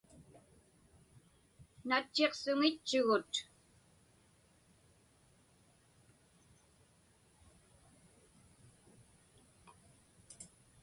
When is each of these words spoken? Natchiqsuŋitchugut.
Natchiqsuŋitchugut. 1.87 3.33